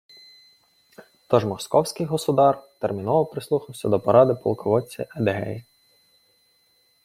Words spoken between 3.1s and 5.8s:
прислухався до поради полководця Едигея